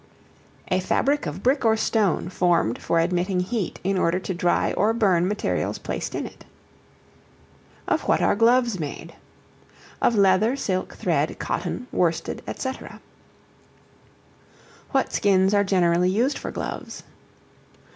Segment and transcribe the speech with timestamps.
[0.69, 4.93] A fabric of brick or stone, formed for admitting heat in order to dry or
[4.95, 6.43] burn materials placed in it.
[7.87, 9.13] Of what are Gloves made?
[10.01, 12.71] Of leather, silk, thread, cotton, worsted, &c.
[14.89, 17.03] What skins are generally used for Gloves?